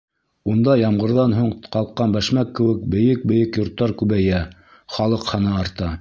Унда 0.53 0.77
ямғырҙан 0.79 1.35
һуң 1.39 1.51
ҡалҡҡан 1.75 2.17
бәшмәк 2.17 2.55
кеүек 2.61 2.81
бейек-бейек 2.95 3.61
йорттар 3.63 3.95
күбәйә, 4.03 4.41
халыҡ 4.97 5.33
һаны 5.35 5.57
арта. 5.63 5.89